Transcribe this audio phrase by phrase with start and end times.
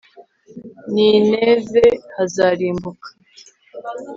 [0.93, 1.83] nineve
[2.15, 3.09] hazarimbuka